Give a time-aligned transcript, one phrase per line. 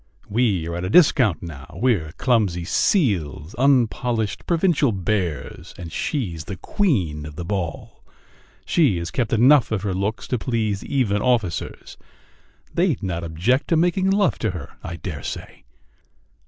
[0.27, 1.77] "We are at a discount now....
[1.79, 8.03] We're clumsy seals, unpolished provincial bears, and she's the queen of the ball!
[8.65, 11.97] She has kept enough of her looks to please even officers...
[12.73, 15.65] They'd not object to making love to her, I dare say!"